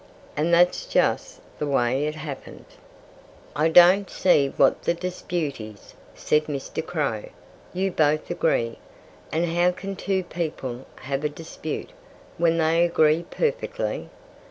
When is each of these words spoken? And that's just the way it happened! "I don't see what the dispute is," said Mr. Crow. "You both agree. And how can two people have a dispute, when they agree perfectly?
And 0.35 0.51
that's 0.51 0.87
just 0.87 1.41
the 1.59 1.67
way 1.67 2.07
it 2.07 2.15
happened! 2.15 2.65
"I 3.55 3.69
don't 3.69 4.09
see 4.09 4.47
what 4.57 4.81
the 4.81 4.95
dispute 4.95 5.61
is," 5.61 5.93
said 6.15 6.45
Mr. 6.45 6.83
Crow. 6.83 7.25
"You 7.71 7.91
both 7.91 8.31
agree. 8.31 8.79
And 9.31 9.45
how 9.45 9.69
can 9.71 9.95
two 9.95 10.23
people 10.23 10.87
have 11.03 11.23
a 11.23 11.29
dispute, 11.29 11.91
when 12.39 12.57
they 12.57 12.83
agree 12.83 13.25
perfectly? 13.29 14.09